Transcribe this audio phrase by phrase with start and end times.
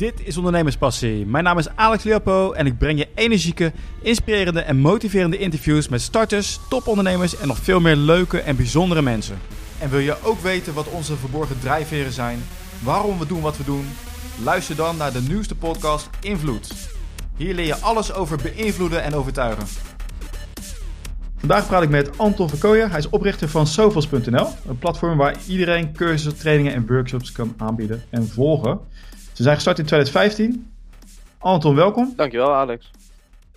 [0.00, 1.26] Dit is Ondernemerspassie.
[1.26, 3.72] Mijn naam is Alex Leopo en ik breng je energieke,
[4.02, 9.38] inspirerende en motiverende interviews met starters, topondernemers en nog veel meer leuke en bijzondere mensen.
[9.78, 12.38] En wil je ook weten wat onze verborgen drijfveren zijn,
[12.82, 13.84] waarom we doen wat we doen?
[14.42, 16.74] Luister dan naar de nieuwste podcast Invloed.
[17.36, 19.66] Hier leer je alles over beïnvloeden en overtuigen.
[21.36, 22.90] Vandaag praat ik met Anton Verkooyen.
[22.90, 28.02] Hij is oprichter van Sovels.nl, een platform waar iedereen cursussen, trainingen en workshops kan aanbieden
[28.10, 28.80] en volgen.
[29.40, 30.72] Ze zijn gestart in 2015.
[31.38, 32.12] Anton, welkom.
[32.16, 32.90] Dankjewel, Alex.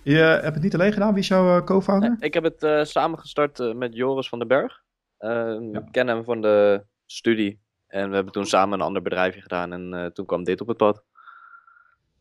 [0.02, 1.12] Je hebt het niet alleen gedaan.
[1.12, 2.08] Wie is jouw uh, co-founder?
[2.08, 4.82] Nee, ik heb het uh, samen gestart uh, met Joris van den Berg.
[5.18, 5.58] Ja.
[5.72, 7.60] Ik ken hem van de studie.
[7.86, 9.72] En we hebben toen samen een ander bedrijfje gedaan.
[9.72, 11.02] En toen kwam dit op het pad.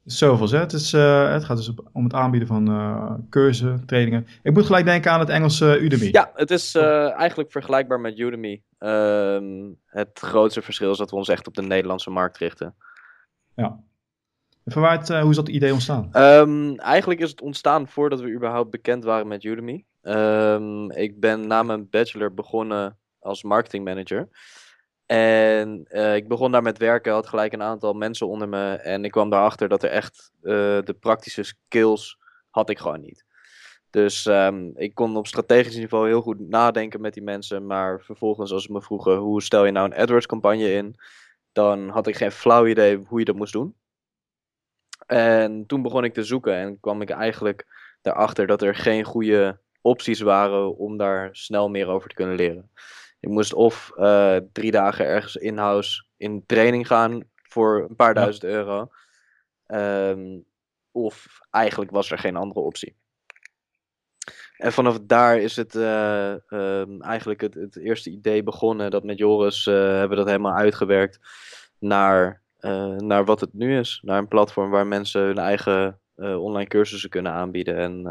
[0.03, 0.59] Zoveel, hè?
[0.59, 4.27] Het, is, het gaat dus om het aanbieden van cursussen, trainingen.
[4.41, 6.09] Ik moet gelijk denken aan het Engelse Udemy.
[6.11, 8.61] Ja, het is eigenlijk vergelijkbaar met Udemy.
[8.77, 12.75] Ehm, het grootste verschil is dat we ons echt op de Nederlandse markt richten.
[13.55, 13.79] Ja.
[14.65, 16.09] Uh, hoe is dat idee ontstaan?
[16.13, 19.85] Um, eigenlijk is het ontstaan voordat we überhaupt bekend waren met Udemy.
[20.01, 24.29] Um, ik ben na mijn bachelor begonnen als marketingmanager.
[25.05, 28.73] En uh, ik begon daar met werken, had gelijk een aantal mensen onder me.
[28.73, 33.25] En ik kwam daarachter dat er echt uh, de praktische skills had ik gewoon niet.
[33.89, 37.65] Dus um, ik kon op strategisch niveau heel goed nadenken met die mensen.
[37.65, 40.95] Maar vervolgens als ze me vroegen, hoe stel je nou een AdWords campagne in?
[41.53, 43.75] Dan had ik geen flauw idee hoe je dat moest doen.
[45.05, 47.65] En toen begon ik te zoeken en kwam ik eigenlijk
[48.01, 52.71] erachter dat er geen goede opties waren om daar snel meer over te kunnen leren.
[53.19, 58.43] Ik moest of uh, drie dagen ergens in-house in training gaan voor een paar duizend
[58.43, 58.89] euro.
[59.67, 60.45] Um,
[60.91, 62.95] of eigenlijk was er geen andere optie.
[64.63, 68.91] En vanaf daar is het uh, um, eigenlijk het, het, eerste idee begonnen.
[68.91, 71.19] Dat met Joris uh, hebben we dat helemaal uitgewerkt
[71.79, 73.99] naar, uh, naar wat het nu is.
[74.01, 77.77] Naar een platform waar mensen hun eigen online cursussen kunnen aanbieden.
[77.77, 78.03] En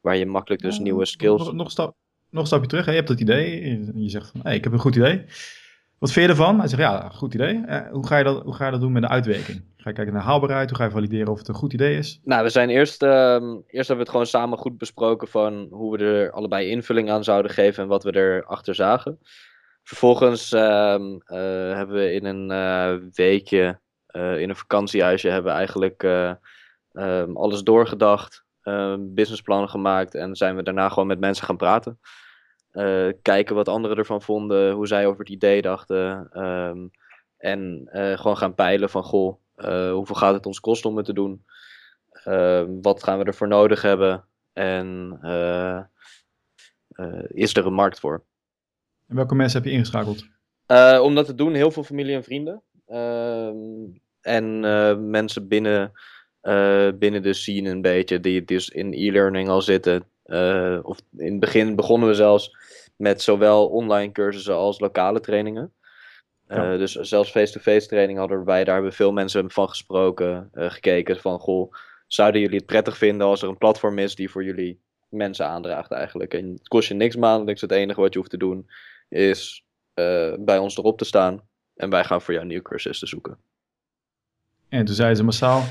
[0.00, 1.44] waar je makkelijk dus ja, nieuwe skills...
[1.44, 1.96] Nog, nog, een stap,
[2.30, 2.84] nog een stapje terug.
[2.84, 2.90] Hè?
[2.90, 3.62] Je hebt dat idee.
[3.62, 5.24] En je zegt van, hey, ik heb een goed idee.
[6.00, 6.58] Wat vind je ervan?
[6.58, 7.62] Hij zegt, ja, goed idee.
[7.66, 9.64] Uh, hoe, ga je dat, hoe ga je dat doen met de uitwerking?
[9.76, 10.68] Ga je kijken naar haalbaarheid?
[10.68, 12.20] Hoe ga je valideren of het een goed idee is?
[12.24, 13.10] Nou, we zijn eerst, uh,
[13.66, 17.24] eerst hebben we het gewoon samen goed besproken van hoe we er allebei invulling aan
[17.24, 19.18] zouden geven en wat we erachter zagen.
[19.82, 20.60] Vervolgens uh,
[21.76, 23.80] hebben we in een eh, weekje,
[24.12, 28.44] in een vakantiehuisje, hebben we eigenlijk ehm, alles doorgedacht,
[28.98, 31.98] businessplannen gemaakt en zijn we daarna gewoon met mensen gaan praten.
[32.72, 36.30] Uh, kijken wat anderen ervan vonden, hoe zij over het idee dachten.
[36.42, 36.90] Um,
[37.36, 41.06] en uh, gewoon gaan peilen van, goh, uh, hoeveel gaat het ons kosten om het
[41.06, 41.44] te doen?
[42.24, 44.24] Ehm, wat gaan we ervoor nodig hebben?
[44.52, 45.18] En
[47.28, 48.24] is er een markt voor?
[49.08, 50.28] En welke mensen heb je ingeschakeld?
[51.02, 52.62] om dat te doen, heel veel familie en vrienden.
[52.86, 53.56] Ehm,
[54.20, 54.60] en
[55.10, 55.92] mensen binnen,
[56.98, 60.04] binnen de scene een beetje, die dus in e-learning al zitten.
[60.30, 62.56] Uh, of in het begin begonnen we zelfs
[62.96, 65.72] met zowel online cursussen als lokale trainingen.
[66.48, 66.76] Uh, ja.
[66.76, 71.38] Dus zelfs face-to-face training hadden wij, daar hebben veel mensen van gesproken, uh, gekeken van,
[71.38, 71.72] goh,
[72.06, 75.90] zouden jullie het prettig vinden als er een platform is die voor jullie mensen aandraagt
[75.90, 76.34] eigenlijk.
[76.34, 78.70] En het kost je niks maandelijks, het enige wat je hoeft te doen
[79.08, 79.64] is
[80.38, 83.38] bij ons erop te staan en wij gaan voor jou nieuwe cursussen zoeken.
[84.70, 85.62] En toen zeiden ze massaal,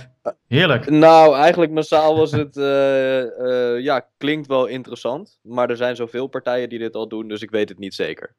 [0.47, 0.89] heerlijk.
[0.89, 5.39] Nou, eigenlijk massaal was het, uh, uh, ja, klinkt wel interessant.
[5.41, 8.35] Maar er zijn zoveel partijen die dit al doen, dus ik weet het niet zeker.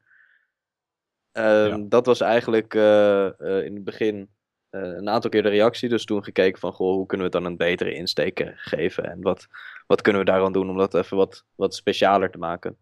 [1.31, 1.77] Ja.
[1.77, 4.29] Dat was eigenlijk eh, in het begin
[4.69, 5.89] een aantal keer de reactie.
[5.89, 9.03] Dus toen gekeken van, goh, hoe kunnen we het dan een betere insteek geven?
[9.03, 9.47] En wat,
[9.87, 12.77] wat kunnen we daaraan doen om dat even wat, wat specialer te maken?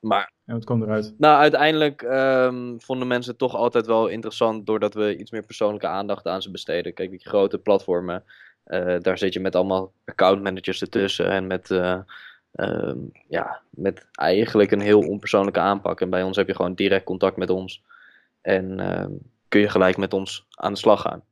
[0.00, 0.32] Maar.
[0.44, 1.14] En wat kwam eruit?
[1.18, 4.66] Nou, uiteindelijk um, vonden mensen het toch altijd wel interessant.
[4.66, 6.94] doordat we iets meer persoonlijke aandacht aan ze besteden.
[6.94, 8.24] Kijk, die grote platformen.
[8.66, 11.30] Uh, daar zit je met allemaal accountmanagers ertussen.
[11.30, 11.70] En met.
[11.70, 11.98] Uh,
[12.52, 16.00] um, ja, met eigenlijk een heel onpersoonlijke aanpak.
[16.00, 17.82] En bij ons heb je gewoon direct contact met ons.
[18.40, 19.04] En uh,
[19.48, 21.22] kun je gelijk met ons aan de slag gaan.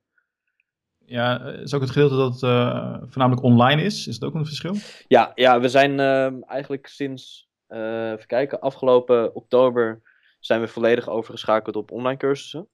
[1.05, 4.07] Ja, is ook het gedeelte dat het voornamelijk online is?
[4.07, 4.75] Is dat ook een verschil?
[5.07, 6.01] Ja, ja we zijn
[6.45, 10.03] eigenlijk sinds uh, even kijken, afgelopen oktober
[10.41, 12.69] zijn we volledig overgeschakeld op online cursussen.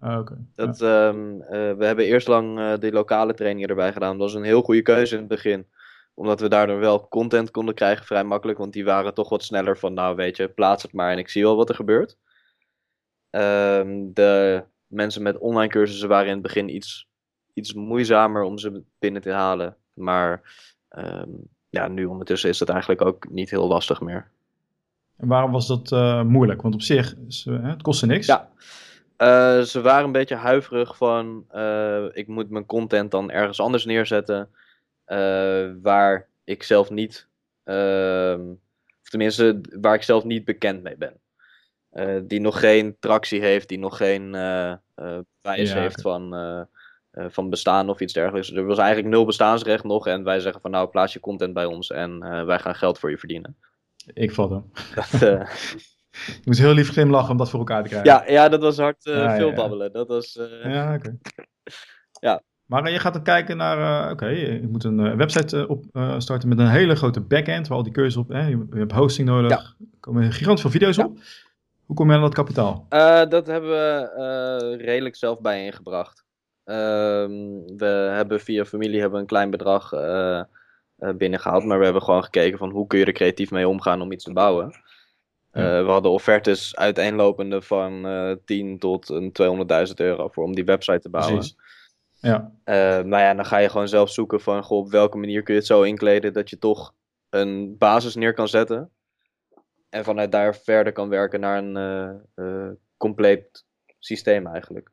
[0.00, 0.36] Ah, okay.
[0.54, 1.08] dat, ja.
[1.08, 4.10] um, uh, we hebben eerst lang uh, de lokale trainingen erbij gedaan.
[4.10, 5.66] Dat was een heel goede keuze in het begin.
[6.14, 8.58] Omdat we daardoor wel content konden krijgen, vrij makkelijk.
[8.58, 11.28] Want die waren toch wat sneller van, nou weet je, plaats het maar en ik
[11.28, 12.16] zie wel wat er gebeurt.
[13.30, 17.08] Um, de mensen met online cursussen waren in het begin iets,
[17.52, 19.76] iets moeizamer om ze binnen te halen.
[19.92, 20.42] Maar
[20.90, 24.28] um, ja, nu ondertussen is dat eigenlijk ook niet heel lastig meer.
[25.16, 26.62] En waarom was dat uh, moeilijk?
[26.62, 28.26] Want op zich, is, uh, het kostte niks.
[28.26, 28.48] Ja,
[29.16, 33.84] Eh, ze waren een beetje huiverig van, eh, ik moet mijn content dan ergens anders
[33.84, 34.48] neerzetten,
[35.04, 37.28] eh, waar ik zelf niet,
[37.64, 38.40] ehm,
[39.02, 41.20] of tenminste, waar ik zelf niet bekend mee ben.
[41.90, 46.58] Eh, die nog geen tractie heeft, die nog geen eh eh, Ja, heeft van, eh,
[46.60, 46.66] eh,
[47.28, 48.52] van bestaan of iets dergelijks.
[48.52, 51.64] Er was eigenlijk nul bestaansrecht nog en wij zeggen van nou, plaats je content bij
[51.64, 53.56] ons en eh, wij gaan geld voor je verdienen.
[54.14, 54.70] Ik vat hem.
[54.94, 55.40] Dat, eh,
[56.10, 58.10] Ik moest heel lief glimlachen om dat voor elkaar te krijgen.
[58.10, 59.54] ja, ja, dat was hard eh, Ja, ja, veel ja.
[59.54, 59.92] babbelen.
[59.92, 61.18] Dat was, eh, Ja, oké.
[62.20, 62.42] Ja.
[62.64, 65.70] Maar eh, je gaat dan kijken naar, eh, oké, je moet een eh, website eh,
[65.70, 68.66] op, eh, starten met een hele grote backend, waar al die keuzes op, hè, je,
[68.70, 71.18] je hebt hosting nodig, er komen gigantisch veel video's op.
[71.86, 72.86] Hoe kom je aan dat kapitaal?
[72.88, 74.10] Eh, dat hebben we
[74.78, 76.24] eh, redelijk zelf bijeengebracht.
[76.68, 81.84] Ehm we hebben via familie hebben we een klein bedrag eh, eh, binnengehaald, maar we
[81.84, 84.72] hebben gewoon gekeken van hoe kun je er creatief mee omgaan om iets te bouwen.
[85.50, 90.64] Eh, we hadden offertes uiteenlopende van eh 10 tot een 200.000 euro voor om die
[90.64, 91.34] website te bouwen.
[91.34, 91.56] Precies.
[92.20, 92.52] Ja,
[93.02, 95.60] maar ja, dan ga je gewoon zelf zoeken van goh, op welke manier kun je
[95.60, 96.94] het zo inkleden dat je toch
[97.30, 98.90] een basis neer kan zetten.
[99.88, 103.64] En vanuit daar verder kan werken naar een compleet
[103.98, 104.90] systeem eigenlijk.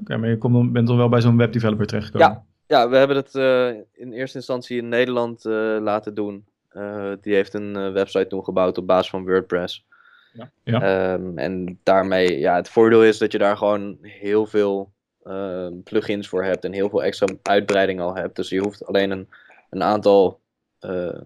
[0.00, 2.44] Oké, maar je komt bent dan wel bij zo'n webdeveloper terechtgekomen.
[2.66, 6.46] Ja, we hebben het eh, in eerste instantie in Nederland eh, laten doen.
[6.68, 9.86] Eh, die heeft een website toen gebouwd op basis van WordPress.
[10.32, 10.50] Ja.
[10.64, 10.80] Ja.
[10.80, 14.92] Ehm, en daarmee, ja, het voordeel is dat je daar gewoon heel veel
[15.22, 18.36] ehm, plugins voor hebt en heel veel extra uitbreiding al hebt.
[18.36, 19.28] Dus je hoeft alleen een,
[19.70, 20.40] een aantal
[20.78, 21.24] ehm,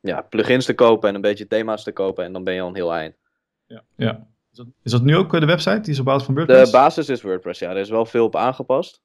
[0.00, 2.68] ja, plugins te kopen en een beetje thema's te kopen en dan ben je al
[2.68, 3.14] een heel eind.
[3.96, 4.26] ja.
[4.50, 5.80] Is, dat, is dat nu ook eh, de website?
[5.80, 6.70] Die is op basis van De WordPress?
[6.70, 7.70] basis is WordPress, ja.
[7.70, 9.02] Er is wel veel op aangepast.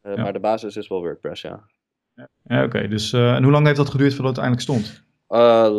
[0.00, 0.22] Eh, Ja.
[0.22, 1.64] Maar de basis is wel WordPress, ja.
[2.44, 2.88] Ja, oké.
[2.88, 5.08] Dus, eh, en hoe lang heeft dat geduurd voordat het uiteindelijk stond?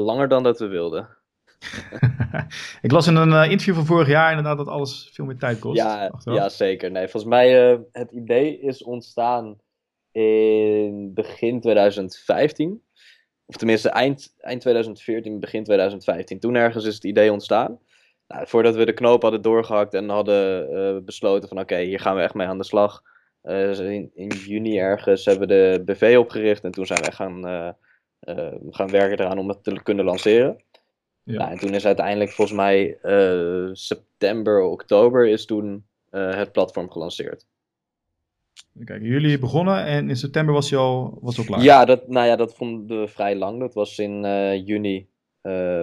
[0.05, 1.07] Langer dan dat we wilden.
[2.81, 5.77] ik las in een interview van vorig jaar inderdaad dat alles veel meer tijd kost.
[5.77, 6.37] Ja, achteraf.
[6.37, 6.91] ja, zeker.
[6.91, 9.57] Nee, volgens mij het idee is ontstaan
[10.11, 12.81] in begin 2015.
[13.45, 16.39] Of tenminste eind, eind 2014, begin 2015.
[16.39, 17.79] Toen ergens is het idee ontstaan.
[18.31, 21.99] Nou, voordat we de knoop hadden doorgehakt en hadden uh, besloten van oké, okay, hier
[21.99, 23.01] gaan we echt mee aan de slag.
[23.43, 27.43] Uh, in, in, juni ergens hebben we de BV opgericht en toen zijn we gaan,
[28.69, 30.63] gaan werken eraan om het te kunnen lanceren.
[31.23, 31.37] Ja.
[31.37, 32.97] Nou, en toen is uiteindelijk volgens mij
[33.71, 37.45] september, oktober is toen het platform gelanceerd.
[38.83, 41.61] Kijk, jullie begonnen en in september was je al, was al klaar?
[41.61, 43.59] Ja, dat, nou ja, dat vonden we vrij lang.
[43.59, 44.21] Dat was in
[44.65, 45.07] juni,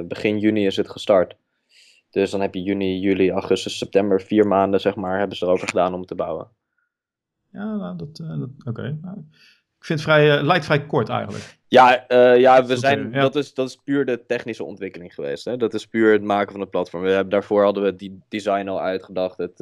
[0.05, 1.37] begin juni is het gestart.
[2.11, 5.69] Dus dan heb je juni, juli, augustus, september, vier maanden zeg maar, hebben ze erover
[5.69, 6.49] gedaan om te bouwen.
[7.53, 8.29] Ja, nou, dat, dat
[8.59, 8.69] oké.
[8.69, 8.99] Okay.
[9.03, 9.17] Nou,
[9.79, 11.59] ik vind het vrij, lijkt vrij kort eigenlijk.
[11.67, 13.21] Ja, uh, ja, we zijn, ja.
[13.21, 15.45] Dat, is, dat is puur de technische ontwikkeling geweest.
[15.45, 15.57] Hè?
[15.57, 17.03] Dat is puur het maken van het platform.
[17.03, 19.39] We hebben, daarvoor hadden we die design al uitgedacht.
[19.39, 19.61] Het,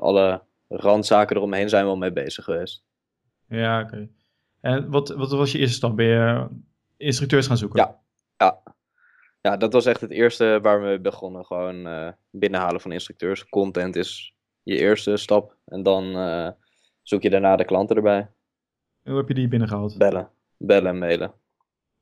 [0.00, 2.84] alle randzaken eromheen zijn we al mee bezig geweest.
[3.48, 3.94] Ja, oké.
[3.94, 4.10] Okay.
[4.60, 5.96] En wat, wat was je eerste stap?
[5.96, 6.46] Ben je
[6.96, 7.80] instructeurs gaan zoeken?
[7.80, 8.00] Ja,
[8.36, 8.62] ja.
[9.46, 11.44] Ja dat was echt het eerste waar we begonnen.
[11.44, 13.48] Gewoon uh, binnenhalen van instructeurs.
[13.48, 15.56] Content is je eerste stap.
[15.64, 16.48] En dan uh,
[17.02, 18.18] zoek je daarna de klanten erbij.
[19.02, 19.98] En hoe heb je die binnengehaald?
[19.98, 20.28] Bellen.
[20.56, 21.32] Bellen en mailen.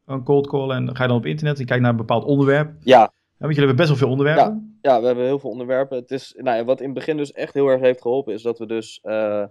[0.07, 2.69] Een cold call en ga je dan op internet en kijkt naar een bepaald onderwerp?
[2.81, 3.01] Ja.
[3.01, 4.79] ja want jullie hebben best wel veel onderwerpen.
[4.83, 5.97] Ja, ja, we hebben heel veel onderwerpen.
[5.97, 8.59] Het is, nou, wat in het begin dus echt heel erg heeft geholpen, is dat
[8.59, 9.45] we dus uh,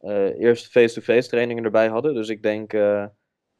[0.00, 2.14] uh, eerst face-to-face trainingen erbij hadden.
[2.14, 2.72] Dus ik denk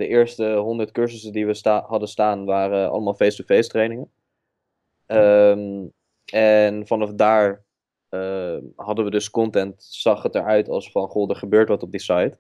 [0.01, 4.11] de eerste 100 cursussen die we sta hadden staan, waren allemaal face-to-face trainingen.
[5.07, 5.93] Um,
[6.33, 7.65] en vanaf daar
[8.77, 12.01] hadden we dus content, zag het eruit als van, goh, er gebeurt wat op die
[12.01, 12.39] site.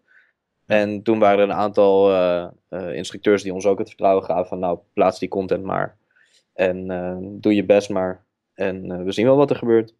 [0.66, 4.46] En toen waren er een aantal uh, uh, instructeurs die ons ook het vertrouwen gaven
[4.46, 5.96] van nou, plaats die content maar.
[6.52, 8.24] En uh, doe je best maar.
[8.54, 9.94] En we zien wel wat er gebeurt.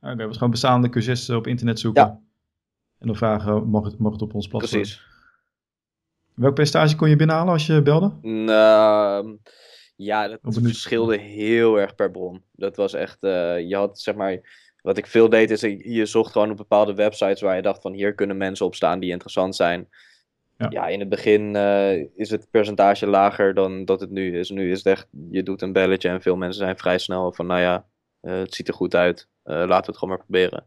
[0.00, 2.02] Oké, okay, was gewoon bestaande cursisten op internet zoeken.
[2.02, 2.20] Ja.
[2.98, 4.80] En dan vragen, mag het, mag het op ons platform?
[4.80, 5.11] Precies.
[6.34, 8.12] Welk percentage kon je binnenhalen als je belde?
[8.22, 9.38] Nou,
[9.96, 12.42] ja, dat verschilde heel erg per bron.
[12.52, 14.40] Dat was echt, uh, je had zeg maar,
[14.82, 17.92] wat ik veel deed is, je zocht gewoon op bepaalde websites waar je dacht van
[17.92, 19.88] hier kunnen mensen op staan die interessant zijn.
[20.58, 24.50] Ja, ja in het begin uh, is het percentage lager dan dat het nu is.
[24.50, 27.46] Nu is het echt, je doet een belletje en veel mensen zijn vrij snel van
[27.46, 27.84] nou ja,
[28.22, 30.66] uh, het ziet er goed uit, laten we het gewoon maar proberen.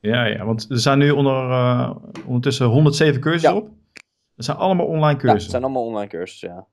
[0.00, 3.56] Ja, ja want er zijn nu onder, ondertussen 107 cursussen ja.
[3.56, 3.68] op.
[4.36, 5.28] Dat zijn allemaal online cursussen.
[5.28, 6.66] Ja, het zijn allemaal online cursussen, ja.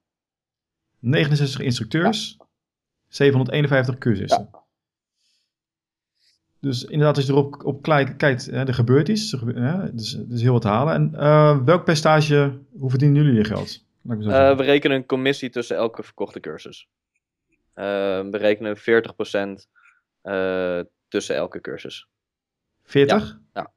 [1.00, 2.46] 69 instructeurs, ja.
[3.08, 4.50] 751 cursussen.
[4.51, 4.63] Ja.
[6.60, 9.34] Dus inderdaad, als je erop op kijkt, hè, er gebeurt iets.
[9.34, 10.93] Er, hè, dus, is heel wat te halen.
[10.93, 13.86] En uh, welk percentage, hoe verdienen jullie je geld?
[14.08, 16.89] Uh, we rekenen een commissie tussen elke verkochte cursus.
[17.75, 17.86] Uh,
[18.29, 18.82] we rekenen 40%
[21.08, 22.08] tussen elke cursus.
[22.84, 23.39] 40?
[23.53, 23.74] Ja.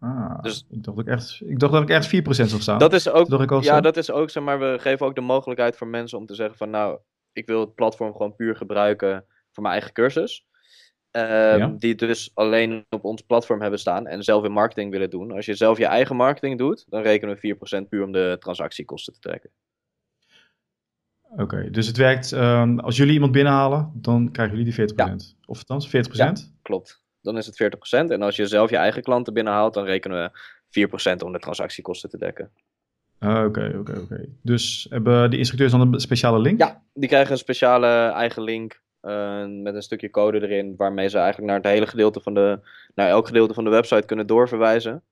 [0.00, 2.78] Ah, Dus- ik, dacht dat ik, echt, ik dacht dat ik echt 4% zou staan.
[2.78, 3.28] Dat is ook,
[3.62, 3.80] ja, zo.
[3.80, 6.56] dat is ook, zeg maar, we geven ook de mogelijkheid voor mensen om te zeggen
[6.56, 6.98] van, nou,
[7.32, 10.46] ik wil het platform gewoon puur gebruiken voor mijn eigen cursus.
[11.10, 11.74] Ja.
[11.78, 15.32] Die dus alleen op ons platform hebben staan en zelf in marketing willen doen.
[15.32, 19.12] Als je zelf je eigen marketing doet, dan rekenen we 4% puur om de transactiekosten
[19.12, 19.50] te trekken.
[21.36, 25.36] Oké, dus het werkt, ehm, als jullie iemand binnenhalen, dan krijgen jullie die 40%.
[25.46, 26.54] Of althans, 40%?
[26.62, 27.02] Klopt.
[27.20, 28.10] Dan is het 40%.
[28.10, 30.32] En als je zelf je eigen klanten binnenhaalt, dan rekenen
[30.70, 32.50] we 4% om de transactiekosten te dekken.
[33.18, 34.28] Ah, Oké, oké, oké.
[34.42, 36.58] Dus hebben de instructeurs dan een speciale link?
[36.60, 41.18] Ja, die krijgen een speciale eigen link eh, met een stukje code erin, waarmee ze
[41.18, 42.60] eigenlijk naar het hele gedeelte van de,
[42.94, 45.02] naar elk gedeelte van de website kunnen doorverwijzen.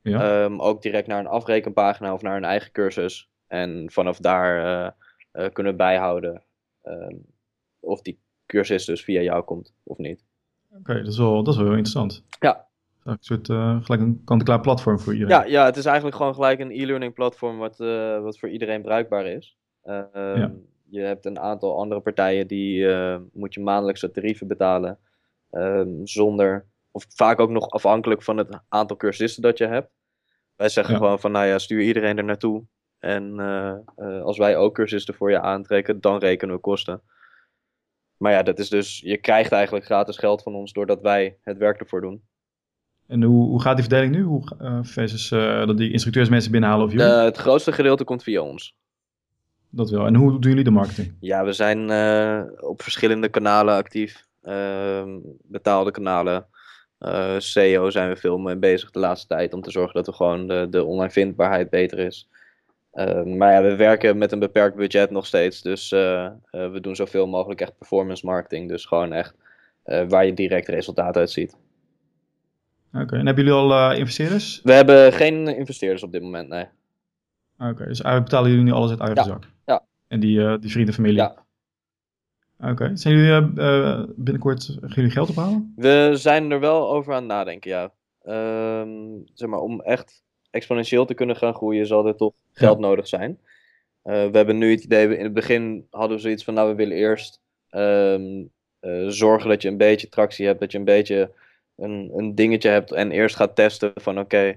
[0.00, 0.44] Ja?
[0.44, 3.30] Ehm, ook direct naar een afrekenpagina of naar een eigen cursus.
[3.46, 4.90] En vanaf daar eh,
[5.32, 6.42] eh, kunnen bijhouden
[6.82, 7.16] ehm,
[7.80, 10.24] of die cursus dus via jou komt of niet.
[10.78, 12.24] Oké, dat, is wel, dat is wel heel interessant.
[12.40, 12.66] Ja.
[13.04, 15.36] Een soort, eh, gelijk een kant-en-klaar platform voor iedereen.
[15.36, 18.82] Ja, ja, het is eigenlijk gewoon gelijk een e-learning platform wat, eh, wat voor iedereen
[18.82, 19.56] bruikbaar is.
[19.82, 20.52] Ehm, Ja.
[20.88, 24.98] Je hebt een aantal andere partijen die eh, moet je maandelijkse tarieven betalen.
[25.50, 29.90] ehm, zonder, of vaak ook nog afhankelijk van het aantal cursisten dat je hebt.
[30.56, 31.00] Wij zeggen Ja.
[31.00, 32.64] gewoon van, nou ja, stuur iedereen er naartoe.
[32.98, 33.38] En
[34.22, 37.02] als wij ook cursisten voor je aantrekken, dan rekenen we kosten.
[38.24, 41.58] Maar ja, dat is dus, je krijgt eigenlijk gratis geld van ons doordat wij het
[41.58, 42.22] werk ervoor doen.
[43.06, 44.22] En hoe, hoe gaat die verdeling nu?
[44.22, 47.06] Hoe, eh, versus eh, dat die instructeurs mensen binnenhalen of jullie?
[47.06, 48.76] Eh, het grootste gedeelte komt via ons.
[49.70, 50.06] Dat wel.
[50.06, 51.16] En hoe doen jullie de marketing?
[51.20, 51.80] Ja, we zijn
[52.60, 54.26] op verschillende kanalen actief.
[54.42, 55.08] Ehm,
[55.42, 56.46] betaalde kanalen.
[57.38, 59.52] SEO zijn we veel mee bezig de laatste tijd.
[59.52, 62.28] Om te zorgen dat we gewoon de, de online vindbaarheid beter is.
[62.94, 65.62] Ehm, maar ja, we werken met een beperkt budget nog steeds.
[65.62, 68.68] Dus eh, eh, we doen zoveel mogelijk echt performance marketing.
[68.68, 69.34] Dus gewoon echt
[69.82, 71.56] eh, waar je direct resultaat uit ziet.
[72.92, 74.60] Oké, en hebben jullie al investeerders?
[74.62, 76.66] We hebben geen investeerders op dit moment, nee.
[77.58, 79.44] Oké, dus eigenlijk betalen jullie nu alles uit eigen Ja, zak?
[79.64, 79.84] ja.
[80.08, 81.16] En die, die vrienden, familie?
[81.16, 81.44] Ja.
[82.60, 83.52] Oké, zijn jullie
[84.16, 85.72] binnenkort, gaan jullie geld ophalen?
[85.76, 87.92] We zijn er wel over aan het nadenken, ja.
[88.22, 88.98] Ehm,
[89.34, 90.23] zeg maar, om echt
[90.54, 93.38] exponentieel te kunnen gaan groeien, zal er toch geld nodig zijn.
[94.02, 96.74] Eh, we hebben nu het idee, in het begin hadden we zoiets van, nou, we
[96.74, 98.42] willen eerst ehm,
[98.80, 101.30] eh, zorgen dat je een beetje tractie hebt, dat je een beetje
[101.76, 104.56] een, een dingetje hebt en eerst gaat testen van, oké,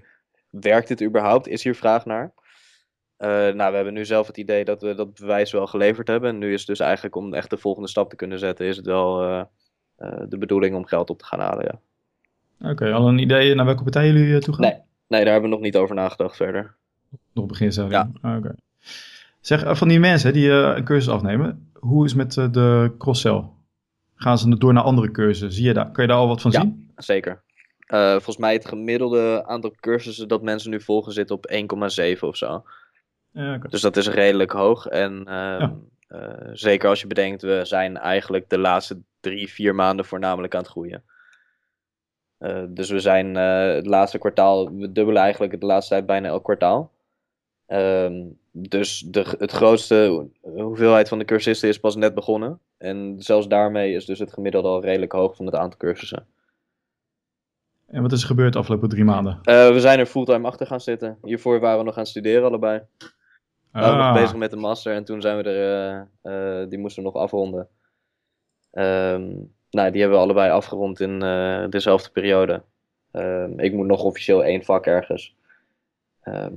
[0.49, 1.47] werkt dit überhaupt?
[1.47, 2.33] Is hier vraag naar?
[3.17, 6.29] Eh, nou, we hebben nu zelf het idee dat we dat bewijs wel geleverd hebben.
[6.29, 8.77] En nu is het dus eigenlijk om echt de volgende stap te kunnen zetten, is
[8.77, 9.17] het wel
[10.29, 11.79] de bedoeling om geld op te gaan halen, ja.
[12.71, 14.63] Oké, al een idee naar welke partij jullie toe gaan?
[14.63, 14.86] Nee.
[15.07, 16.75] Nee, daar hebben we nog niet over nagedacht verder.
[17.33, 17.89] Nog begin zijn.
[17.89, 18.11] Ja.
[18.21, 18.55] Oké.
[19.41, 22.51] Zeg, eh, van die mensen die eh, een cursus afnemen, hoe is het met eh,
[22.51, 23.43] de cross-sell?
[24.15, 25.51] Gaan ze door naar andere cursussen?
[25.51, 26.61] Zie je daar, kan je daar al wat van Ja.
[26.61, 26.91] zien?
[26.95, 27.41] Zeker.
[27.87, 32.37] Eh, volgens mij het gemiddelde aantal cursussen dat mensen nu volgen zit op 1,7 of
[32.37, 32.63] zo.
[33.31, 33.57] Ja.
[33.57, 34.85] Dus dat is redelijk hoog.
[34.85, 35.69] En ehm,
[36.07, 40.61] eh, zeker als je bedenkt, we zijn eigenlijk de laatste drie, vier maanden voornamelijk aan
[40.61, 41.03] het groeien.
[42.37, 46.27] Eh, dus we zijn eh, het laatste kwartaal, we dubbelen eigenlijk de laatste tijd bijna
[46.27, 46.91] elk kwartaal.
[47.65, 52.59] Ehm, dus de, het grootste hoeveelheid van de cursisten is pas net begonnen.
[52.77, 56.27] En zelfs daarmee is dus het gemiddelde al redelijk hoog van het aantal cursussen.
[57.87, 59.39] En wat is er gebeurd de afgelopen drie maanden?
[59.43, 61.17] Eh, we zijn er fulltime achter gaan zitten.
[61.23, 62.81] Hiervoor waren we nog aan het studeren allebei.
[62.97, 67.03] We waren nog Ah, bezig met de master en toen zijn we er, die moesten
[67.03, 67.67] we nog afronden.
[68.71, 69.31] Ehm,
[69.77, 72.61] nou, die hebben we allebei afgerond in eh, dezelfde periode.
[73.11, 75.35] Ehm, ik moet nog officieel één vak ergens.
[76.21, 76.53] Ehm,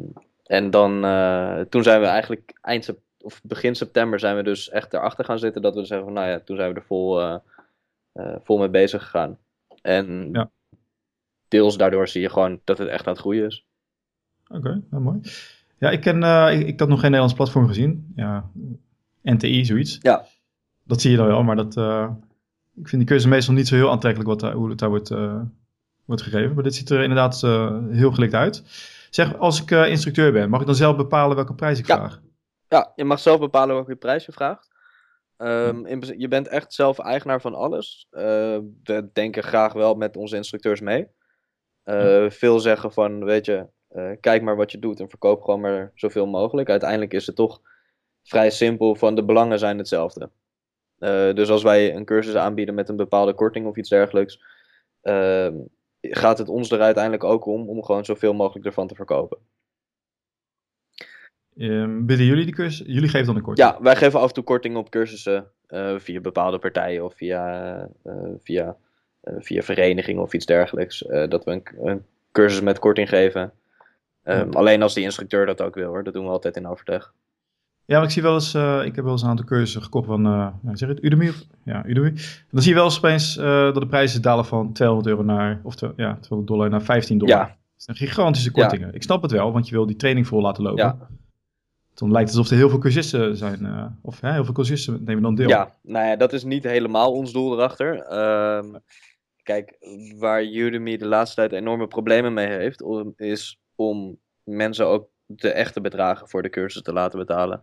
[0.46, 4.92] en dan, eh, toen zijn we eigenlijk eind of begin september zijn we dus echt
[4.92, 7.36] erachter gaan zitten dat we zeggen van, nou ja, toen zijn we er vol, eh,
[8.42, 9.38] vol mee bezig gegaan.
[9.82, 10.50] En Ja.
[11.48, 13.64] deels daardoor zie je gewoon dat het echt aan het groeien is.
[14.48, 15.20] Oké, nou, mooi.
[15.78, 16.22] Ja, ik, ken,
[16.52, 18.12] ik, ik had nog geen Nederlands platform gezien.
[18.16, 18.50] Ja,
[19.22, 19.98] NTI, zoiets.
[20.02, 20.24] Ja.
[20.82, 21.74] Dat zie je dan wel, maar dat,
[22.74, 25.10] ik vind die cursus meestal niet zo heel aantrekkelijk wat, daar- hoe het daar wordt,
[25.10, 25.40] eh,
[26.04, 26.54] wordt gegeven.
[26.54, 28.62] Maar dit ziet er inderdaad eh, heel gelikt uit.
[29.10, 31.96] Zeg, als ik eh, instructeur ben, mag ik dan zelf bepalen welke prijs ik Ja.
[31.96, 32.20] vraag?
[32.68, 34.68] Ja, je mag zelf bepalen welke prijs je vraagt.
[35.36, 38.06] Ehm, in, je bent echt zelf eigenaar van alles.
[38.10, 41.06] We denken graag wel met onze instructeurs mee.
[42.28, 43.66] Veel zeggen van, weet je,
[44.20, 46.68] kijk maar wat je doet en verkoop gewoon maar zoveel mogelijk.
[46.70, 47.60] Uiteindelijk is het toch
[48.22, 50.30] vrij simpel van de belangen zijn hetzelfde.
[51.00, 54.40] Eh, dus als wij een cursus aanbieden met een bepaalde korting of iets dergelijks,
[55.02, 55.54] ehm,
[56.00, 59.38] gaat het ons er uiteindelijk ook om om gewoon zoveel mogelijk ervan te verkopen.
[61.56, 62.86] Ehm, bieden jullie die cursus?
[62.86, 63.68] Jullie geven dan een korting?
[63.68, 67.88] Ja, wij geven af en toe korting op cursussen eh, via bepaalde partijen of via,
[68.02, 68.76] eh, via
[69.38, 73.52] via verenigingen of iets dergelijks, dat we een, een cursus met korting geven.
[74.22, 77.12] Ehm, alleen als die instructeur dat ook wil hoor, dat doen we altijd in overleg.
[77.90, 80.06] Ja, maar ik zie wel eens, eh, ik heb wel eens een aantal cursussen gekocht
[80.06, 81.32] van, eh zeg het, Udemy?
[81.64, 82.12] Ja, Udemy.
[82.50, 85.60] Dan zie je wel eens opeens eh, dat de prijzen dalen van 200 euro naar,
[85.62, 87.36] of ja, 200 dollar naar 15 dollar.
[87.36, 87.44] Ja.
[87.44, 88.94] Dat zijn gigantische kortingen.
[88.94, 90.84] Ik snap het wel, want je wil die training vol laten lopen.
[90.84, 91.08] Ja.
[91.94, 95.22] Dan lijkt het alsof er heel veel cursisten zijn, of hè, heel veel cursisten nemen
[95.22, 95.48] dan deel.
[95.48, 98.00] Ja, nou ja, dat is niet helemaal ons doel erachter.
[98.00, 98.74] Ehm,
[99.42, 99.76] kijk,
[100.18, 102.84] waar Udemy de laatste tijd enorme problemen mee heeft,
[103.16, 107.62] is om mensen ook de echte bedragen voor de cursus te laten betalen.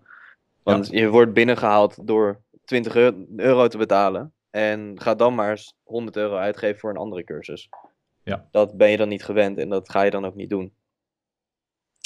[0.73, 5.73] Want je wordt binnengehaald door 20 eu- euro te betalen en ga dan maar eens
[5.83, 7.69] 100 euro uitgeven voor een andere cursus.
[8.23, 8.47] Ja.
[8.51, 10.73] Dat ben je dan niet gewend en dat ga je dan ook niet doen.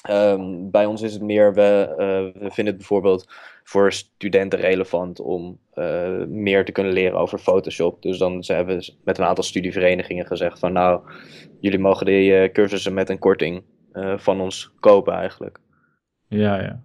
[0.01, 3.31] Ehm, bij ons is het meer, we, eh, we vinden het bijvoorbeeld
[3.63, 8.01] voor studenten relevant om eh, meer te kunnen leren over Photoshop.
[8.01, 11.01] Dus dan ze hebben ze met een aantal studieverenigingen gezegd van nou,
[11.59, 13.63] jullie mogen die eh, cursussen met een korting
[14.15, 15.59] van ons kopen eigenlijk.
[16.27, 16.83] Ja, ja.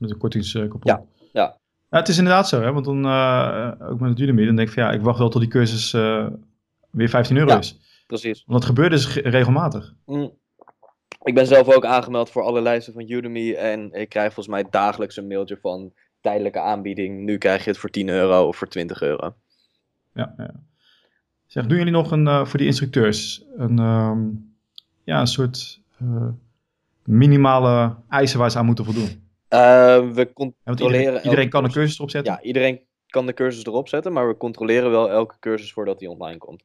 [0.00, 0.80] Met een kortingscoupon.
[0.82, 1.02] Ja,
[1.32, 1.58] ja.
[1.90, 2.72] Ja, het is inderdaad zo, hè?
[2.72, 5.28] want dan, eh, ook met het Udemy, dan denk ik van ja, ik wacht wel
[5.28, 6.26] tot die cursus eh,
[6.90, 7.58] weer 15 euro Ja.
[7.58, 7.78] is.
[8.06, 8.42] Precies.
[8.46, 9.94] Want dat gebeurt dus ge- regelmatig.
[10.06, 10.30] Mm.
[11.22, 14.66] Ik ben zelf ook aangemeld voor alle lijsten van Udemy en ik krijg volgens mij
[14.70, 17.20] dagelijks een mailtje van tijdelijke aanbieding.
[17.24, 19.34] Nu krijg je het voor 10 euro of voor 20 euro.
[20.14, 20.50] Ja, ja.
[21.46, 24.20] Zeg, doen jullie nog een, eh, voor die instructeurs een, ehm,
[25.04, 26.28] ja, een soort eh,
[27.04, 29.28] minimale eisen waar ze aan moeten voldoen?
[29.50, 31.22] Eh, we Ja, controleren.
[31.22, 31.96] iedereen, kan een cursus.
[31.96, 32.32] erop zetten.
[32.32, 36.10] Ja, iedereen kan de cursus erop zetten, maar we controleren wel elke cursus voordat die
[36.10, 36.64] online komt.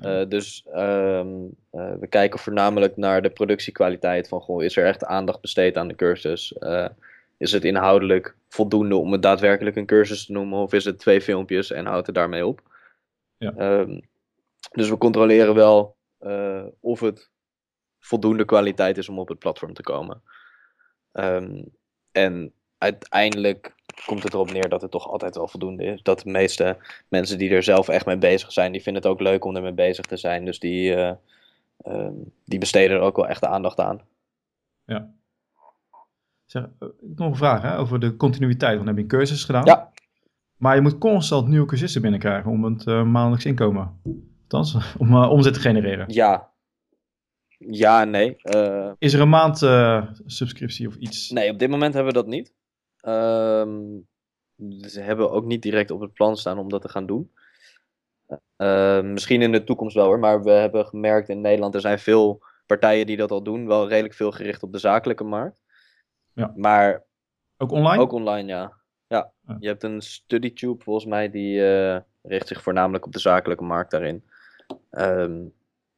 [0.00, 1.28] Eh, dus ehm,
[1.70, 5.88] eh, we kijken voornamelijk naar de productiekwaliteit van, goh, is er echt aandacht besteed aan
[5.88, 6.52] de cursus?
[6.52, 6.88] Eh,
[7.36, 10.58] is het inhoudelijk voldoende om het daadwerkelijk een cursus te noemen?
[10.58, 12.60] Of is het twee filmpjes en houdt het daarmee op?
[13.36, 13.52] Ja.
[13.56, 14.00] Ehm,
[14.72, 15.96] dus we controleren wel
[16.80, 17.30] of het
[18.00, 20.22] voldoende kwaliteit is om op het platform te komen.
[21.12, 21.62] Ehm,
[22.12, 23.74] en uiteindelijk
[24.06, 26.02] komt het erop neer dat het toch altijd wel voldoende is.
[26.02, 26.76] Dat de meeste
[27.08, 29.72] mensen die er zelf echt mee bezig zijn, die vinden het ook leuk om ermee
[29.72, 30.44] bezig te zijn.
[30.44, 31.12] Dus die, eh,
[31.82, 34.00] ehm, die besteden er ook wel echt de aandacht aan.
[34.84, 35.10] Ja.
[36.46, 38.74] Zeg, eh, nog een vraag hè, over de continuïteit.
[38.74, 39.64] Want dan heb je een cursus gedaan.
[39.64, 39.90] Ja.
[40.56, 44.00] Maar je moet constant nieuwe cursisten binnenkrijgen om het eh, maandelijks inkomen.
[44.42, 46.04] Althans, om omzet te genereren.
[46.08, 46.49] Ja.
[47.66, 48.36] Ja nee.
[48.36, 51.30] Eh, Is er een maand eh, subscriptie of iets?
[51.30, 52.54] nee, op dit moment hebben we dat niet.
[53.00, 53.98] Ehm
[54.80, 57.32] ze hebben ook niet direct op het plan staan om dat te gaan doen.
[58.56, 61.98] Eh, misschien in de toekomst wel hoor, maar we hebben gemerkt in Nederland, er zijn
[61.98, 63.66] veel partijen die dat al doen.
[63.66, 65.62] Wel redelijk veel gericht op de zakelijke markt.
[66.32, 66.52] Ja.
[66.56, 67.04] Maar
[67.56, 68.02] Ook online?
[68.02, 68.72] Ook online, ja.
[69.06, 69.32] ja.
[69.46, 69.56] Ja.
[69.60, 73.90] Je hebt een StudyTube volgens mij, die eh, richt zich voornamelijk op de zakelijke markt
[73.90, 74.24] daarin.
[74.90, 75.46] Ehm,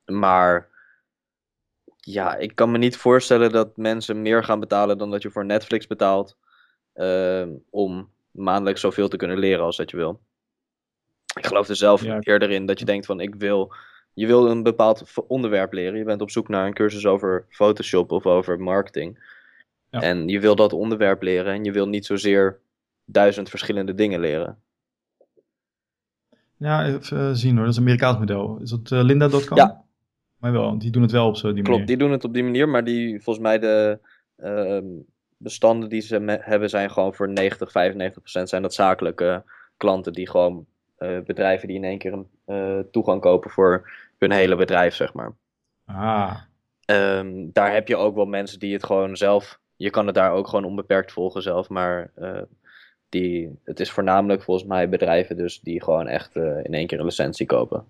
[0.04, 0.68] maar
[2.04, 5.44] ja, ik kan me niet voorstellen dat mensen meer gaan betalen dan dat je voor
[5.44, 6.36] Netflix betaalt.
[6.92, 10.20] ehm, om maandelijks zoveel te kunnen leren als dat je wil.
[11.36, 12.18] Ik geloof er zelf Ja.
[12.20, 13.74] eerder in dat je denkt van ik wil.
[14.14, 15.98] Je wil een bepaald onderwerp leren.
[15.98, 19.30] Je bent op zoek naar een cursus over Photoshop of over marketing.
[19.90, 20.00] Ja.
[20.00, 22.58] En je wil dat onderwerp leren en je wil niet zozeer
[23.04, 24.58] duizend verschillende dingen leren.
[26.56, 27.64] Ja, even eh, zien hoor.
[27.64, 28.58] Dat is een Amerikaans model.
[28.62, 29.56] Is dat eh, Linda.com?
[29.56, 29.81] Ja.
[30.42, 31.86] Maar wel, die doen het wel op zo die Klopt, manier.
[31.86, 33.98] die doen het op die manier, maar die volgens mij de
[34.36, 34.84] ehm,
[35.36, 39.44] bestanden die ze hebben zijn gewoon voor 90, 95 procent zijn dat zakelijke
[39.76, 44.30] klanten die gewoon eh, bedrijven die in één keer een eh, toegang kopen voor hun
[44.30, 45.34] hele bedrijf, zeg maar.
[45.84, 46.36] Ah,
[46.84, 49.58] Ehm, daar heb je ook wel mensen die het gewoon zelf.
[49.76, 51.68] Je kan het daar ook gewoon onbeperkt volgen zelf.
[51.68, 52.42] Maar eh,
[53.08, 57.04] die, het is voornamelijk volgens mij bedrijven dus die gewoon echt in één keer een
[57.04, 57.86] licentie kopen.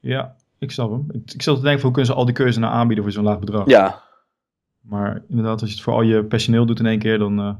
[0.00, 1.06] Ja, ik snap hem.
[1.10, 3.12] Ik, ik zat te denken, van, hoe kunnen ze al die cursussen nou aanbieden voor
[3.12, 3.66] zo'n laag bedrag?
[3.68, 4.02] Ja,
[4.80, 7.54] Maar inderdaad, als je het voor al je personeel doet in één keer, dan uh,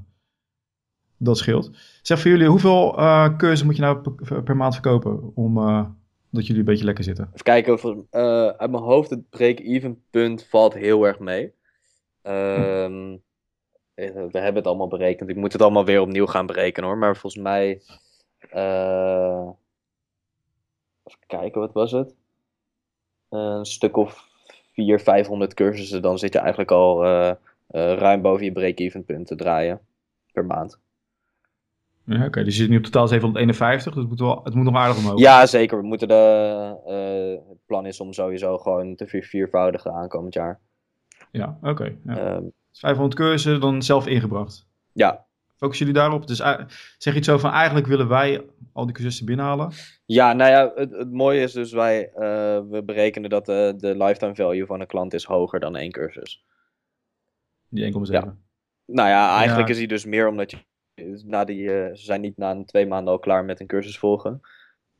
[1.16, 1.70] dat scheelt.
[2.02, 5.84] Zeg voor jullie, hoeveel uh, cursussen moet je nou per, per maand verkopen om uh,
[6.30, 7.24] dat jullie een beetje lekker zitten?
[7.24, 8.04] Even kijken, voor,
[8.56, 11.56] uit mijn hoofd het break-even punt valt heel erg mee.
[12.22, 13.22] Um,
[13.94, 15.30] we hebben het allemaal berekend.
[15.30, 16.98] Ik moet het allemaal weer opnieuw gaan berekenen hoor.
[16.98, 17.82] Maar volgens mij.
[21.04, 22.14] Even kijken, wat was het?
[23.28, 24.28] Een stuk of
[24.72, 26.02] 400, 500 cursussen.
[26.02, 27.32] Dan zit je eigenlijk al uh,
[27.70, 29.80] ruim boven je break-even punt te draaien
[30.32, 30.78] per maand.
[32.04, 34.54] Ja, Oké, okay, dus je zit nu op totaal 751, dus het moet, wel, het
[34.54, 35.18] moet nog aardig omhoog.
[35.18, 35.78] Ja, zeker.
[35.78, 40.60] We moeten de, uh, het plan is om sowieso gewoon te vier, viervoudigen aankomend jaar.
[41.30, 41.70] Ja, oké.
[41.70, 42.34] Okay, ja.
[42.34, 44.66] um, 500 cursussen, dan zelf ingebracht.
[44.92, 45.26] Ja.
[45.58, 46.26] Focussen jullie daarop?
[46.26, 46.58] Dus eh,
[46.98, 49.72] zeg je iets zo van, eigenlijk willen wij al die cursisten binnenhalen?
[50.06, 53.96] Ja, nou ja, het, het mooie is dus wij, eh, we berekenen dat de, de
[53.96, 56.44] lifetime value van een klant is hoger dan één cursus.
[57.68, 58.00] Die 1,7.
[58.02, 58.36] Ja.
[58.86, 59.74] Nou ja, eigenlijk Ja.
[59.74, 60.58] is die dus meer omdat je,
[61.24, 63.98] na die, eh, ze zijn niet na een twee maanden al klaar met een cursus
[63.98, 64.40] volgen.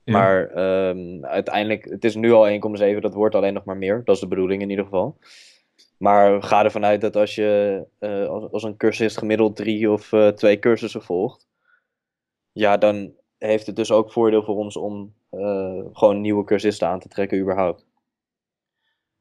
[0.04, 0.12] Ja.
[0.12, 4.00] Maar ehm, uiteindelijk, het is nu al 1,7, dat wordt alleen nog maar meer.
[4.04, 5.18] Dat is de bedoeling in ieder geval.
[5.98, 10.12] Maar ga ervan uit dat als je eh, als, als een cursist gemiddeld drie of
[10.12, 11.46] eh, twee cursussen volgt,
[12.52, 17.00] ja, dan heeft het dus ook voordeel voor ons om eh, gewoon nieuwe cursisten aan
[17.00, 17.86] te trekken überhaupt.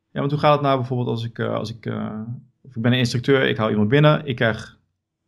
[0.09, 1.85] Ja, want hoe gaat het nou bijvoorbeeld als ik, als ik,
[2.63, 4.77] of ik ben een instructeur, ik haal iemand binnen, ik krijg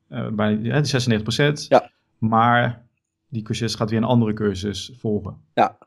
[0.07, 1.91] bijna die 96%, Ja.
[2.17, 2.87] maar
[3.27, 5.41] die cursist gaat weer een andere cursus volgen.
[5.53, 5.77] Ja.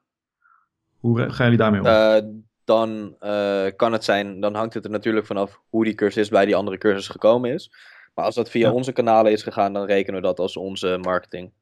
[0.98, 2.44] Hoe gaan jullie daarmee om?
[2.64, 6.30] Eh, dan eh, kan het zijn, dan hangt het er natuurlijk vanaf hoe die cursist
[6.30, 7.72] bij die andere cursus gekomen is.
[8.14, 8.74] Maar als dat via Ja.
[8.74, 11.52] onze kanalen is gegaan, dan rekenen we dat als onze marketing.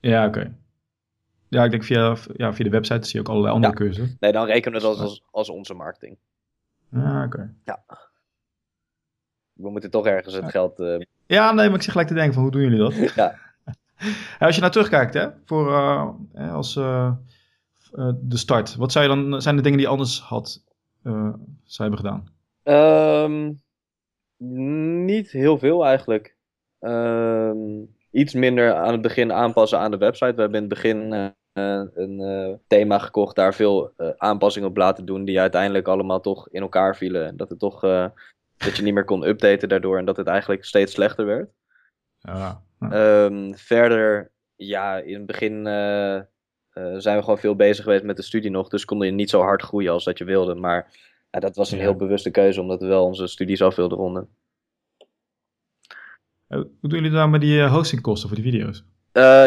[0.00, 0.54] ja, oké.
[1.48, 3.78] Ja, ik denk via, ja, via de website zie je ook allerlei andere Ja.
[3.78, 4.16] cursussen.
[4.20, 6.16] Nee, dan rekenen we dat als, als onze marketing.
[6.90, 7.54] Ja, oké.
[9.52, 10.50] We moeten toch ergens het Ja.
[10.50, 10.80] geld.
[10.80, 12.94] eh, Ja, nee, maar ik zeg gelijk te denken van, hoe doen jullie dat?
[13.14, 13.38] Ja.
[14.38, 16.76] Ja, als je nou terugkijkt, hè, voor eh, eh, als
[17.92, 20.64] eh, de start, wat zou je dan, zijn de dingen die je anders had,
[21.02, 22.26] zou hebben gedaan?
[22.62, 23.52] Ehm,
[25.04, 26.36] niet heel veel eigenlijk.
[26.78, 30.34] Ehm, iets minder aan het begin aanpassen aan de website.
[30.34, 35.24] We hebben in het begin eh, een thema gekocht, daar veel aanpassingen op laten doen,
[35.24, 37.26] die uiteindelijk allemaal toch in elkaar vielen.
[37.26, 37.80] En dat het toch
[38.64, 41.50] dat je niet meer kon updaten daardoor en dat het eigenlijk steeds slechter werd.
[42.18, 42.90] Ja, ja.
[42.90, 45.66] Ehm, verder, ja, in het begin
[46.72, 48.68] eh, zijn we gewoon veel bezig geweest met de studie nog.
[48.68, 50.54] Dus konden je niet zo hard groeien als dat je wilde.
[50.54, 50.90] Maar
[51.30, 54.28] ja, dat was een heel bewuste keuze, omdat we wel onze studies af wilden ronden.
[56.46, 58.84] Eh, Hoe doen jullie daar met die eh, hostingkosten voor die video's?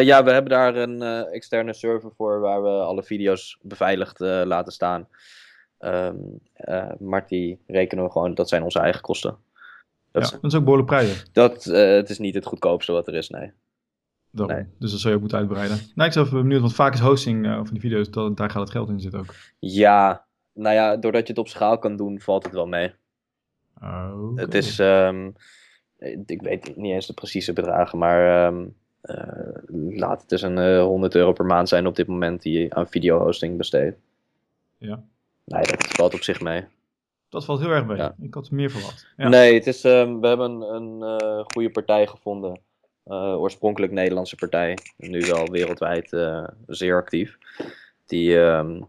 [0.06, 5.08] Ja, we hebben daar een externe server voor waar we alle video's beveiligd laten staan.
[5.78, 6.16] Ehm,
[6.54, 9.38] eh, maar die rekenen we gewoon, dat zijn onze eigen kosten.
[10.12, 11.28] Dat, Ja, is, dat is ook behoorlijk prijzen.
[11.34, 13.52] dat, het is niet het goedkoopste wat er is, nee.
[14.36, 14.56] Daarom.
[14.56, 14.66] Nee.
[14.80, 15.78] Dus dat zou je ook moeten uitbreiden.
[15.96, 18.50] Nou, ik ben even benieuwd, want vaak is hosting eh, van die video's, dat, daar
[18.50, 19.36] gaat het geld in zitten ook.
[19.60, 22.94] Ja, nou ja, doordat je het op schaal kan doen, valt het wel mee.
[23.82, 25.32] Oh, Het is, ehm,
[26.26, 28.66] ik weet niet eens de precieze bedragen, maar ehm,
[29.02, 32.60] eh, laat het dus een eh, 100 euro per maand zijn op dit moment die
[32.60, 33.98] je aan videohosting besteedt.
[34.78, 35.04] Ja.
[35.46, 36.66] Nee, dat valt op zich mee.
[37.30, 37.98] Dat valt heel erg mee.
[37.98, 38.16] Ja.
[38.22, 39.08] Ik had meer verwacht.
[39.18, 39.28] Ja.
[39.28, 42.60] Nee, het is, ehm, we hebben een, een eh, goede partij gevonden.
[43.06, 47.38] Eh, oorspronkelijk Nederlandse partij, nu wel wereldwijd eh, zeer actief.
[48.06, 48.82] Die, ehm,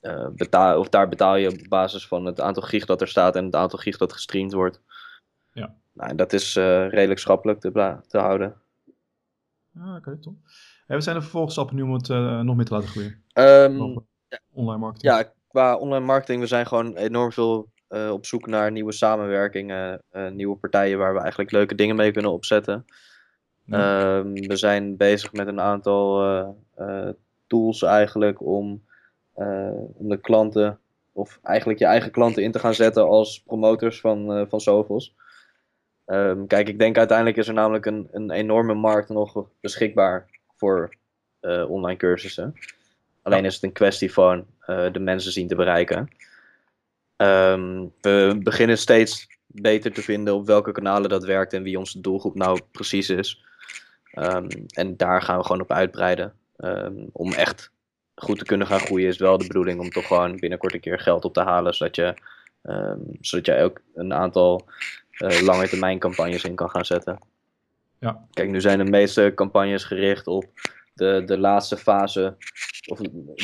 [0.00, 3.36] eh, betaal, of daar betaal je op basis van het aantal gig dat er staat
[3.36, 4.82] en het aantal gig dat gestreamd wordt.
[5.52, 5.74] Ja.
[5.92, 8.54] Nou, en dat is redelijk schappelijk te, te houden.
[9.78, 10.34] Ah, Oké, top.
[10.86, 12.08] En we zijn er vervolgstappen nu om het
[12.44, 13.22] nog meer te laten groeien.
[13.32, 13.98] Ehm,
[14.52, 15.12] Online marketing.
[15.14, 20.02] ja, qua online marketing, we zijn gewoon enorm veel op zoek naar nieuwe samenwerkingen,
[20.32, 22.84] nieuwe partijen waar we eigenlijk leuke dingen mee kunnen opzetten.
[23.66, 24.18] Ja.
[24.18, 27.14] Ehm, we zijn bezig met een aantal eh, eh,
[27.46, 28.84] tools eigenlijk om,
[29.34, 30.78] eh, om de klanten,
[31.12, 35.14] of eigenlijk je eigen klanten in te gaan zetten als promotors van, van Sovos.
[36.04, 40.94] Ehm, kijk, ik denk uiteindelijk is er namelijk een, een enorme markt nog beschikbaar voor
[41.68, 42.54] online cursussen.
[43.22, 46.08] Alleen is het een kwestie van de mensen zien te bereiken.
[47.16, 52.00] Ehm, we beginnen steeds beter te vinden op welke kanalen dat werkt en wie onze
[52.00, 53.45] doelgroep nou precies is.
[54.16, 56.32] Ehm, en daar gaan we gewoon op uitbreiden.
[56.56, 57.70] Ehm, om echt
[58.14, 60.98] goed te kunnen gaan groeien is wel de bedoeling om toch gewoon binnenkort een keer
[60.98, 61.74] geld op te halen.
[61.74, 62.14] Zodat, je,
[62.62, 64.68] ehm, zodat jij ook een aantal
[65.10, 67.18] eh lange termijn campagnes in kan gaan zetten.
[67.98, 68.26] Ja.
[68.32, 70.44] Kijk, nu zijn de meeste campagnes gericht op
[70.94, 72.36] de, de laatste fase.
[72.86, 72.98] Of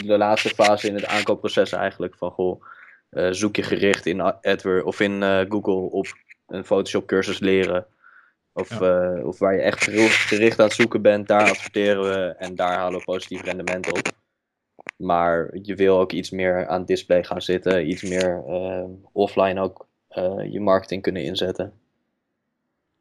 [0.04, 2.14] de laatste fase in het aankoopproces eigenlijk.
[2.16, 2.64] Van goh,
[3.10, 6.06] eh, zoek je gericht in AdWords of in eh, Google op
[6.46, 7.86] een Photoshop cursus leren.
[8.54, 12.34] Of, eh, of waar je echt geri- gericht aan het zoeken bent, daar adverteren we
[12.38, 14.10] en daar halen we positief rendement op.
[14.96, 19.86] Maar je wil ook iets meer aan display gaan zitten, iets meer eh, offline ook
[20.08, 21.64] eh, je marketing kunnen inzetten.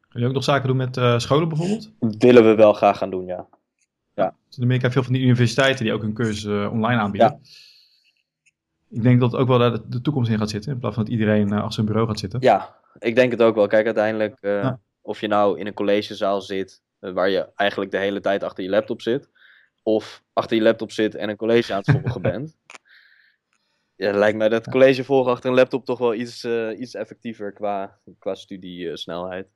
[0.00, 1.90] Gaan jullie ook nog zaken doen met scholen bijvoorbeeld?
[1.98, 3.46] Willen we wel graag gaan doen, ja.
[4.48, 7.40] Dus in Amerika heb je veel van die universiteiten die ook hun cursus online aanbieden.
[8.90, 10.72] Ik denk dat ook wel daar de, toekomst in gaat zitten.
[10.72, 12.40] In plaats van dat iedereen achter zijn bureau gaat zitten.
[12.40, 13.66] Ja, ik denk het ook wel.
[13.66, 14.80] Kijk, uiteindelijk, Ja.
[15.02, 18.64] Of je nou in een collegezaal zit, eh, waar je eigenlijk de hele tijd achter
[18.64, 19.28] je laptop zit,
[19.82, 22.56] of achter je laptop zit en een college aan het volgen bent.
[23.96, 27.52] Ja, lijkt mij dat college volgen achter een laptop toch wel iets, eh, iets effectiever
[27.52, 29.48] qua, qua studiesnelheid.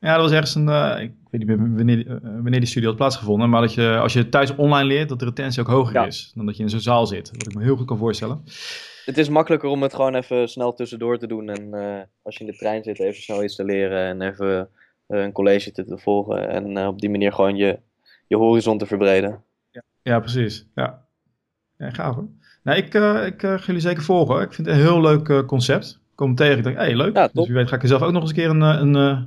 [0.00, 2.88] Ja, dat was ergens een, uh, ik weet niet meer wanneer, uh, wanneer die studie
[2.88, 5.94] had plaatsgevonden, maar dat je als je thuis online leert, dat de retentie ook hoger
[5.94, 6.06] Ja.
[6.06, 7.30] is dan dat je in zo'n zaal zit.
[7.30, 8.42] Wat ik me heel goed kan voorstellen.
[9.04, 11.48] Het is makkelijker om het gewoon even snel tussendoor te doen.
[11.48, 14.68] En eh, als je in de trein zit, even snel iets te leren en even
[15.06, 16.48] eh, een college te, te volgen.
[16.50, 17.78] En eh, op die manier gewoon je,
[18.26, 19.42] je horizon te verbreden.
[20.02, 20.66] Ja, precies.
[20.74, 21.04] Ja,
[21.76, 22.28] ja gaaf hoor.
[22.62, 24.40] Nou, ik, eh, ik eh, ga jullie zeker volgen.
[24.40, 25.86] Ik vind het een heel leuk eh, concept.
[26.10, 27.16] Ik kom tegen, ik denk, hé, hey, leuk.
[27.16, 28.80] Ja, dus wie weet ga ik er zelf ook nog eens een keer een, eh,
[28.80, 29.22] een eh,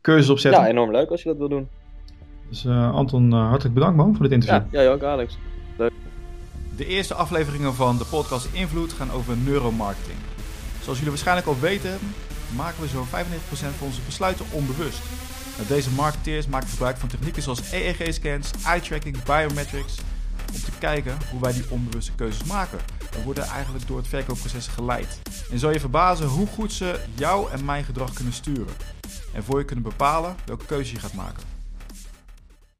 [0.00, 0.62] cursus op zetten.
[0.62, 1.68] Ja, enorm leuk als je dat wil doen.
[2.48, 4.72] Dus eh, Anton, eh, hartelijk bedankt man voor dit interview.
[4.72, 5.38] Ja, jij ook, Alex.
[6.76, 10.18] De eerste afleveringen van de podcast Invloed gaan over neuromarketing.
[10.82, 11.98] Zoals jullie waarschijnlijk al weten,
[12.56, 15.02] maken we zo'n 95% van onze besluiten onbewust.
[15.68, 19.98] Deze marketeers maken gebruik van technieken zoals EEG-scans, eye-tracking, biometrics,
[20.52, 22.78] om te kijken hoe wij die onbewuste keuzes maken.
[23.10, 25.20] We worden eigenlijk door het verkoopproces geleid.
[25.50, 28.74] En zal je verbazen hoe goed ze jou en mijn gedrag kunnen sturen.
[29.32, 31.49] En voor je kunnen bepalen welke keuze je gaat maken.